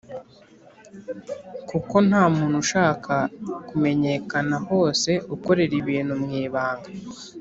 Kuko 1.69 1.95
nta 2.07 2.23
muntu 2.35 2.55
ushaka 2.63 3.13
kumenyekana 3.67 4.55
hose 4.69 5.11
ukorera 5.35 5.73
ibintu 5.81 6.13
mu 6.21 6.29
ibanga 6.43 6.89